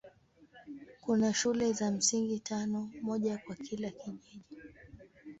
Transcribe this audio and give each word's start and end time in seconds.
Kuna 1.01 1.33
shule 1.33 1.73
za 1.73 1.91
msingi 1.91 2.39
tano, 2.39 2.89
moja 3.01 3.37
kwa 3.37 3.55
kila 3.55 3.89
kijiji. 3.91 4.43